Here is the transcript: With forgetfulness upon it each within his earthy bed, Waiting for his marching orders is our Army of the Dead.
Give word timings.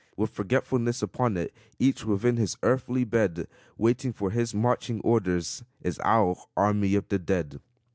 With 0.17 0.31
forgetfulness 0.31 1.03
upon 1.03 1.37
it 1.37 1.53
each 1.77 2.05
within 2.05 2.37
his 2.37 2.57
earthy 2.63 3.03
bed, 3.03 3.47
Waiting 3.77 4.13
for 4.13 4.31
his 4.31 4.51
marching 4.51 4.99
orders 5.01 5.63
is 5.83 5.99
our 5.99 6.35
Army 6.57 6.95
of 6.95 7.07
the 7.09 7.19
Dead. 7.19 7.61